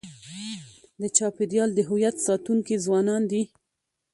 [1.01, 3.43] د چاپېریال د هویت ساتونکي ځوانان دي.